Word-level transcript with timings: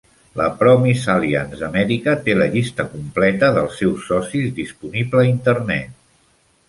La 0.39 0.45
Promise 0.61 1.09
Alliance 1.15 1.59
d'Amèrica 1.59 2.15
té 2.27 2.35
la 2.39 2.47
llista 2.55 2.85
completa 2.95 3.51
dels 3.59 3.77
seus 3.83 4.09
socis 4.13 4.49
disponible 4.61 5.23
a 5.27 5.31
Internet. 5.35 5.95